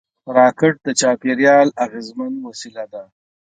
راکټ 0.37 0.75
د 0.85 0.87
چاپېریال 0.99 1.67
اغېزمن 1.85 2.33
وسیله 2.47 2.83
ده 2.93 3.03